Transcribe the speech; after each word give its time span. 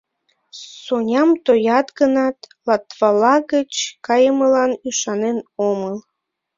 Соням 0.83 1.29
тоят 1.45 1.87
гынат, 1.99 2.37
Латвала 2.67 3.35
гыч 3.51 3.71
кайымылан 4.05 4.71
ӱшанен 4.87 5.37
омыл. 5.69 5.95